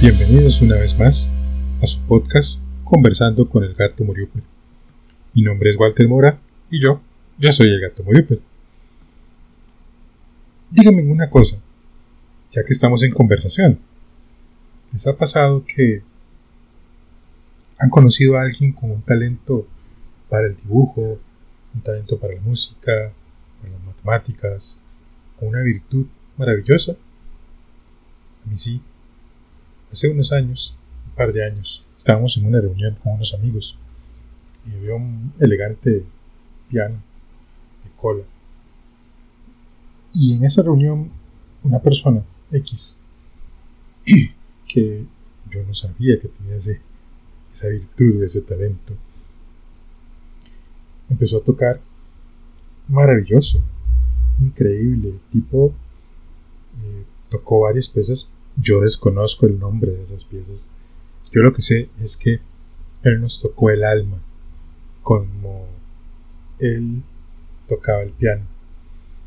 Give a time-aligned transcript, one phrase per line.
[0.00, 1.28] Bienvenidos una vez más
[1.82, 4.44] a su podcast Conversando con el gato Muriuper.
[5.34, 6.38] Mi nombre es Walter Mora
[6.70, 7.00] y yo,
[7.36, 8.40] yo soy el gato Muriuper.
[10.70, 11.58] Díganme una cosa,
[12.52, 13.80] ya que estamos en conversación.
[14.92, 16.02] ¿Les ha pasado que
[17.80, 19.66] han conocido a alguien con un talento
[20.28, 21.18] para el dibujo,
[21.74, 23.12] un talento para la música,
[23.60, 24.80] para las matemáticas,
[25.40, 26.06] con una virtud
[26.36, 26.92] maravillosa?
[26.92, 28.80] A mí sí.
[29.90, 33.78] Hace unos años, un par de años, estábamos en una reunión con unos amigos
[34.66, 36.04] y había un elegante
[36.68, 36.96] piano
[37.84, 38.24] de cola.
[40.12, 41.10] Y en esa reunión,
[41.62, 42.22] una persona
[42.52, 42.98] X,
[44.68, 45.06] que
[45.50, 48.94] yo no sabía que tenía esa virtud, ese talento,
[51.08, 51.80] empezó a tocar
[52.88, 53.62] maravilloso,
[54.38, 55.10] increíble.
[55.10, 55.72] El tipo
[56.82, 58.28] eh, tocó varias piezas
[58.60, 60.70] yo desconozco el nombre de esas piezas.
[61.32, 62.40] Yo lo que sé es que
[63.02, 64.18] él nos tocó el alma
[65.02, 65.66] como
[66.58, 67.02] él
[67.68, 68.44] tocaba el piano.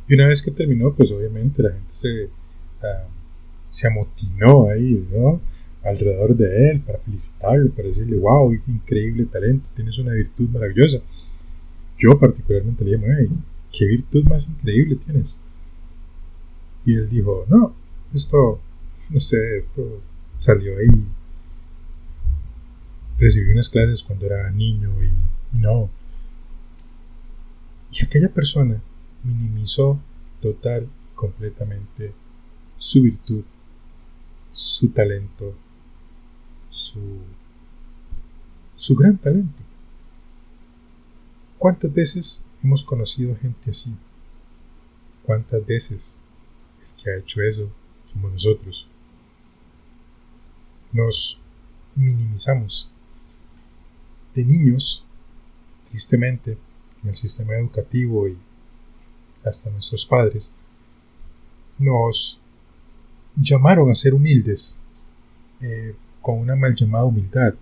[0.08, 2.30] Y una vez que terminó, pues obviamente la gente se,
[2.84, 3.08] ah,
[3.70, 5.40] se amotinó ahí, ¿no?
[5.84, 11.00] Alrededor de él para felicitarlo, para decirle, wow, increíble talento, tienes una virtud maravillosa.
[11.98, 13.30] Yo particularmente le dije,
[13.72, 15.40] ¿qué virtud más increíble tienes?
[16.86, 17.74] Y él dijo, no,
[18.14, 18.60] esto
[19.10, 20.02] no sé, esto
[20.40, 21.06] salió ahí.
[23.18, 25.12] Recibí unas clases cuando era niño y,
[25.54, 25.90] no.
[27.92, 28.82] Y aquella persona
[29.24, 30.00] minimizó
[30.42, 32.14] total y completamente
[32.78, 33.44] su virtud,
[34.52, 35.54] su talento,
[36.70, 37.20] su,
[38.76, 39.64] su gran talento.
[41.60, 43.94] ¿Cuántas veces hemos conocido gente así?
[45.24, 46.20] ¿Cuántas veces
[46.84, 47.70] el que ha hecho eso
[48.12, 48.91] somos nosotros?
[50.92, 51.40] Nos
[51.96, 52.90] minimizamos.
[54.34, 55.06] De niños,
[55.90, 56.58] tristemente,
[57.04, 58.38] en el sistema educativo y
[59.44, 60.54] hasta nuestros padres,
[61.78, 62.40] nos
[63.36, 64.78] llamaron a ser humildes,
[65.62, 67.56] eh, con una mal llamada humildad.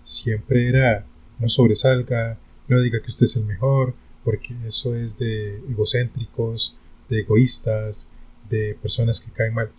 [0.00, 1.06] Siempre era,
[1.38, 3.94] no sobresalga, no diga que usted es el mejor,
[4.24, 6.76] porque eso es de egocéntricos,
[7.08, 8.10] de egoístas,
[8.48, 9.70] de personas que caen mal.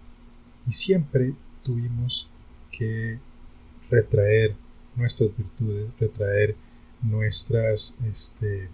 [0.67, 1.33] Y siempre
[1.63, 2.29] tuvimos
[2.77, 3.19] que
[3.89, 4.55] retraer
[4.95, 6.55] nuestras virtudes, retraer
[7.01, 8.69] nuestras, este,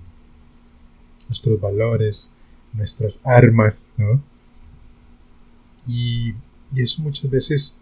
[1.28, 2.32] nuestros valores,
[2.74, 4.24] nuestras armas, ¿no?
[5.88, 6.34] Y,
[6.74, 7.78] y eso muchas veces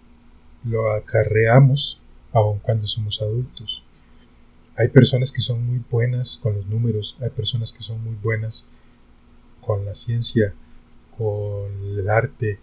[0.63, 1.99] lo acarreamos
[2.31, 3.83] aun cuando somos adultos.
[4.75, 8.67] Hay personas que son muy buenas con los números, hay personas que son muy buenas
[9.61, 10.53] con la ciencia,
[11.17, 12.59] con el arte,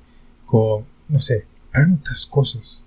[0.46, 2.84] con, no sé, tantas cosas.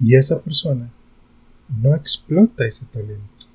[0.00, 0.90] Y esa persona
[1.68, 3.46] no explota ese talento.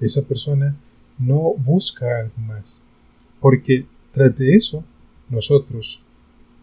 [0.00, 0.76] Esa persona
[1.18, 2.82] no busca algo más.
[3.40, 4.84] Porque tras de eso,
[5.28, 6.02] nosotros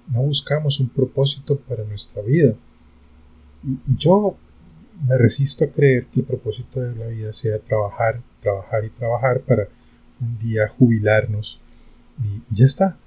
[0.08, 2.54] no buscamos un propósito para nuestra vida.
[3.64, 4.36] Y, yo
[5.08, 9.42] me resisto a creer que el propósito de la vida sea trabajar, trabajar y trabajar
[9.42, 9.68] para
[10.20, 11.62] un día jubilarnos
[12.24, 12.98] y, ya está.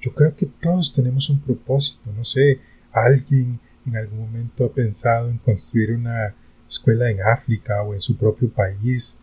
[0.00, 2.60] Yo creo que todos tenemos un propósito, no sé,
[2.92, 6.34] alguien en algún momento ha pensado en construir una
[6.66, 9.18] escuela en África o en su propio país,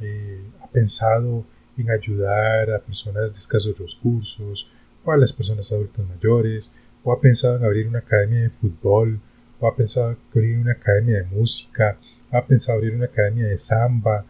[0.00, 1.44] eh, ha pensado
[1.76, 4.70] en ayudar a personas de escasos recursos
[5.04, 6.72] o a las personas adultas mayores,
[7.02, 9.20] o ha pensado en abrir una academia de fútbol,
[9.58, 11.98] o ha pensado en abrir una academia de música,
[12.30, 14.24] ha pensado en abrir una academia de samba,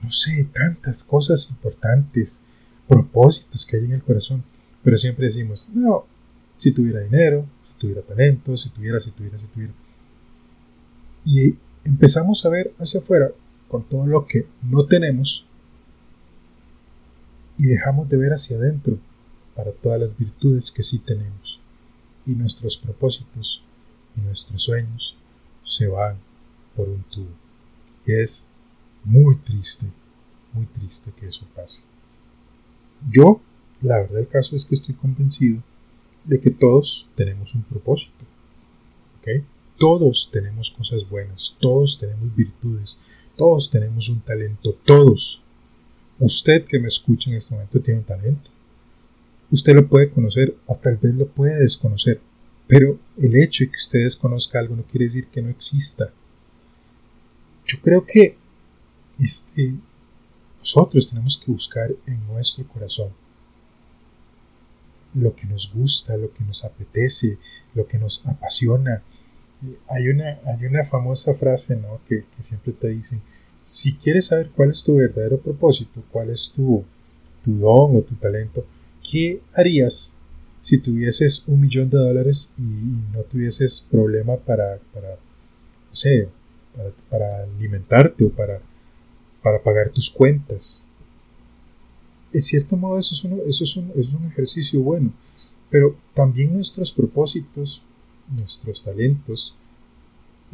[0.00, 2.42] no sé, tantas cosas importantes,
[2.88, 4.44] propósitos que hay en el corazón,
[4.82, 6.06] pero siempre decimos, no,
[6.56, 7.46] si tuviera dinero,
[7.78, 9.72] tuviera talento, si tuviera, si tuviera, si tuviera.
[11.24, 13.30] Y empezamos a ver hacia afuera
[13.68, 15.46] con todo lo que no tenemos
[17.56, 18.98] y dejamos de ver hacia adentro
[19.54, 21.60] para todas las virtudes que sí tenemos.
[22.26, 23.62] Y nuestros propósitos
[24.16, 25.16] y nuestros sueños
[25.64, 26.16] se van
[26.74, 27.30] por un tubo.
[28.06, 28.46] Y es
[29.04, 29.86] muy triste,
[30.52, 31.82] muy triste que eso pase.
[33.10, 33.40] Yo,
[33.82, 35.62] la verdad del caso es que estoy convencido
[36.26, 38.24] de que todos tenemos un propósito.
[39.78, 42.98] Todos tenemos cosas buenas, todos tenemos virtudes,
[43.36, 45.42] todos tenemos un talento, todos.
[46.18, 48.50] Usted que me escucha en este momento tiene un talento.
[49.50, 52.20] Usted lo puede conocer o tal vez lo puede desconocer,
[52.66, 56.10] pero el hecho de que usted desconozca algo no quiere decir que no exista.
[57.66, 58.38] Yo creo que
[59.20, 59.74] este,
[60.58, 63.10] nosotros tenemos que buscar en nuestro corazón
[65.16, 67.38] lo que nos gusta, lo que nos apetece,
[67.74, 69.02] lo que nos apasiona,
[69.88, 72.00] hay una, hay una famosa frase ¿no?
[72.08, 73.22] que, siempre te dicen,
[73.58, 76.84] si quieres saber cuál es tu verdadero propósito, cuál es tu,
[77.42, 78.66] tu don o tu talento,
[79.10, 80.14] ¿qué harías
[80.60, 82.62] si tuvieses un millón de dólares y,
[83.12, 86.28] no tuvieses problema para, para no sé,
[87.08, 88.60] para, alimentarte o para,
[89.42, 90.88] para pagar tus cuentas?
[92.32, 95.12] En cierto modo eso es, eso es, un, es un ejercicio bueno,
[95.70, 97.82] pero también nuestros propósitos
[98.28, 99.54] nuestros talentos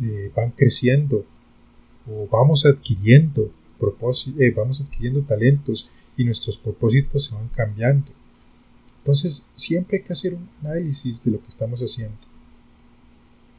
[0.03, 1.25] eh, van creciendo
[2.07, 3.51] o vamos adquiriendo
[4.39, 8.13] eh, vamos adquiriendo talentos y nuestros propósitos se van cambiando.
[8.99, 12.17] Entonces siempre hay que hacer un análisis de lo que estamos haciendo.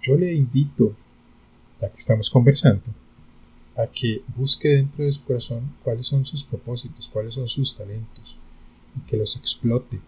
[0.02, 0.96] Yo le invito,
[1.82, 2.84] ya que estamos conversando,
[3.76, 8.38] a que busque dentro de su corazón cuáles son sus propósitos, cuáles son sus talentos
[8.96, 10.00] y que los explote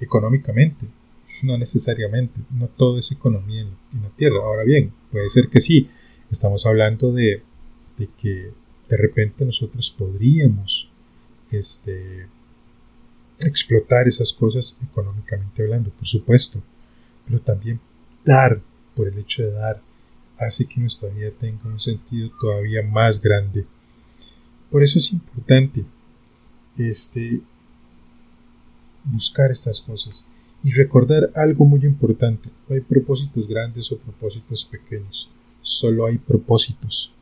[0.00, 0.86] económicamente,
[1.42, 4.38] no necesariamente, no todo es economía en, la Tierra.
[4.42, 5.88] Ahora bien, puede ser que sí,
[6.30, 7.42] estamos hablando de,
[7.96, 8.52] que
[8.88, 10.88] de repente nosotros podríamos
[11.50, 12.28] este,
[13.40, 16.62] explotar esas cosas económicamente hablando, por supuesto,
[17.26, 17.80] pero también
[18.24, 18.60] dar,
[18.94, 19.82] por el hecho de dar,
[20.40, 23.66] hace que nuestra vida tenga un sentido todavía más grande.
[24.70, 25.84] Por eso es importante
[26.78, 27.40] este,
[29.04, 30.26] buscar estas cosas.
[30.62, 35.30] Y recordar algo muy importante, no hay propósitos grandes o propósitos pequeños,
[35.62, 37.12] solo hay propósitos.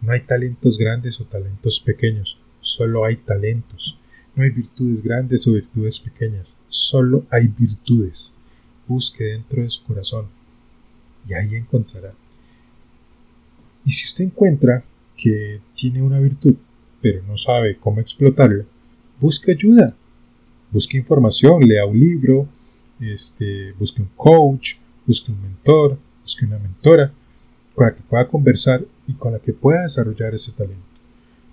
[0.00, 3.98] No hay talentos grandes o talentos pequeños, solo hay talentos.
[4.36, 8.34] No hay virtudes grandes o virtudes pequeñas, solo hay virtudes.
[8.86, 10.28] Busque dentro de su corazón
[11.28, 12.14] y ahí encontrará.
[14.18, 14.84] Usted encuentra
[15.16, 16.56] que tiene una virtud,
[17.00, 18.64] pero no sabe cómo explotarla,
[19.20, 19.96] busque ayuda,
[20.72, 22.48] busque información, lea un libro,
[22.98, 24.74] este, busque un coach,
[25.06, 27.12] busque un mentor, busque una mentora
[27.76, 30.82] con la que pueda conversar y con la que pueda desarrollar ese talento.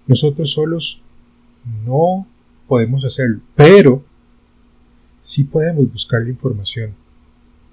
[0.08, 1.04] Nosotros solos
[1.86, 2.26] no
[2.68, 4.04] podemos hacerlo, pero
[5.20, 6.96] sí podemos buscar la información.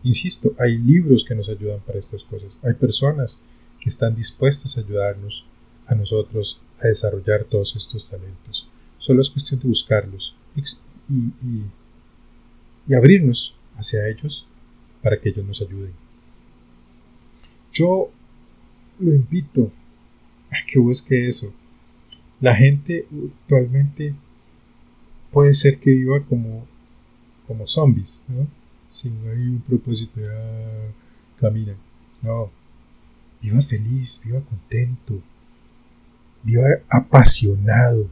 [0.03, 3.41] Insisto, hay libros que nos ayudan para estas cosas, hay personas
[3.83, 5.45] que están dispuestas a ayudarnos
[5.89, 8.69] a nosotros a desarrollar todos estos talentos.
[8.97, 10.37] Solo es cuestión de buscarlos
[11.09, 11.65] y,
[12.95, 14.47] abrirnos hacia ellos
[15.03, 15.93] para que ellos nos ayuden.
[17.73, 18.13] Yo
[19.01, 19.73] lo invito
[20.51, 21.53] a que busque eso.
[22.41, 23.09] La gente
[23.43, 24.15] actualmente
[25.33, 26.69] puede ser que viva como,
[27.49, 28.47] como zombies, ¿no?
[28.91, 30.93] Sin hay un propósito, ya
[31.41, 31.75] camina.
[32.23, 32.62] No.
[33.43, 35.21] Viva feliz, viva contento,
[36.45, 38.09] viva apasionado.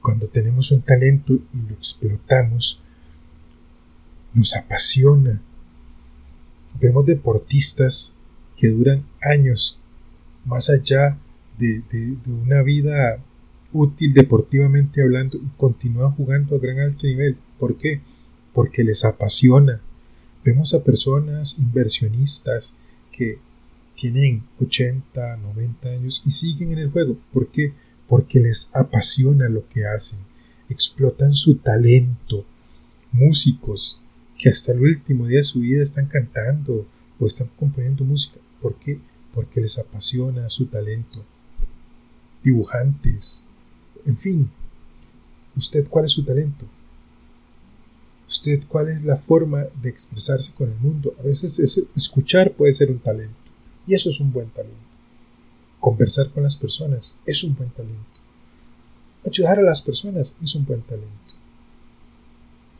[0.00, 2.80] Cuando tenemos un talento y lo explotamos,
[4.32, 5.40] nos apasiona.
[6.80, 8.14] Vemos deportistas
[8.56, 9.80] que duran años
[10.46, 11.18] más allá
[11.58, 11.82] de,
[12.26, 13.18] una vida
[13.72, 17.36] útil deportivamente hablando y continúan jugando a gran alto nivel.
[17.58, 18.00] ¿Por qué?
[18.54, 19.80] Porque les apasiona.
[20.44, 22.78] Vemos a personas inversionistas
[23.10, 23.38] que
[23.96, 27.16] tienen 80, 90 años y siguen en el juego.
[27.32, 27.72] ¿Por qué?
[28.06, 30.20] Porque les apasiona lo que hacen.
[30.68, 32.44] Explotan su talento.
[33.10, 34.00] Músicos
[34.38, 36.86] que hasta el último día de su vida están cantando
[37.18, 38.38] o están componiendo música.
[38.60, 39.00] ¿Por qué?
[39.32, 41.24] Porque les apasiona su talento.
[42.44, 43.44] Dibujantes.
[44.04, 44.50] En fin,
[45.56, 46.68] ¿usted cuál es su talento?
[48.28, 51.14] ¿Usted cuál es la forma de expresarse con el mundo?
[51.18, 53.45] A veces escuchar puede ser un talento.
[53.86, 54.76] Y eso es un buen talento.
[55.80, 58.00] Conversar con las personas es un buen talento.
[59.24, 61.10] Ayudar a las personas es un buen talento.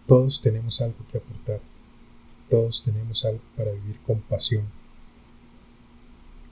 [0.06, 1.60] Todos tenemos algo que aportar.
[2.48, 4.64] Todos tenemos algo para vivir con pasión.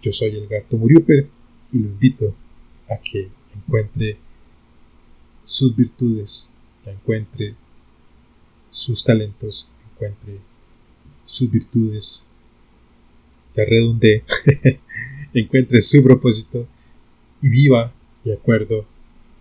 [0.02, 1.28] Yo soy el gato Muriuper
[1.72, 2.34] y lo invito
[2.88, 4.18] a que encuentre
[5.44, 6.52] sus virtudes,
[6.84, 7.54] encuentre
[8.68, 10.40] sus talentos, encuentre
[11.24, 12.26] sus virtudes,
[13.54, 14.24] que redundé,
[15.34, 16.66] encuentre su propósito
[17.40, 17.92] y viva
[18.24, 18.84] de acuerdo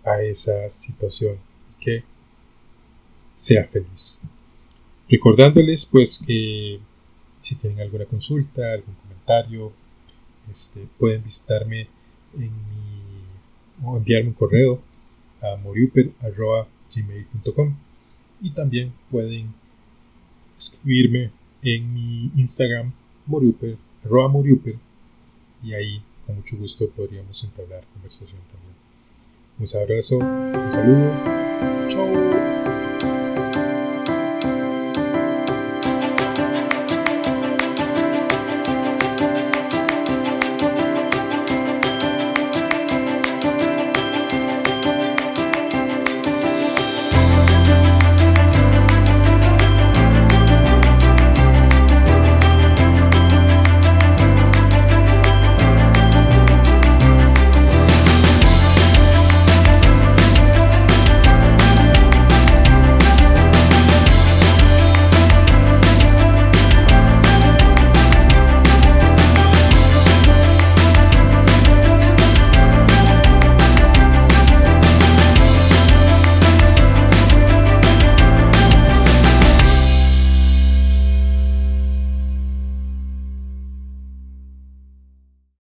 [0.04, 1.36] a esa situación
[1.72, 2.04] y que
[3.34, 4.20] sea feliz.
[5.08, 6.78] Recordándoles pues que
[7.40, 9.72] si tienen alguna consulta, algún comentario,
[10.50, 11.88] este, pueden visitarme
[12.34, 13.02] en mi,
[13.82, 14.82] o enviarme un correo
[15.42, 17.74] a moriuper.gmail.com
[18.40, 19.52] y también pueden
[20.56, 22.92] escribirme en mi Instagram
[24.28, 24.76] moriuper, moriuper
[25.62, 28.74] y ahí con mucho gusto podríamos entablar conversación también.
[29.58, 31.10] Un abrazo, un saludo,
[31.88, 33.13] chao.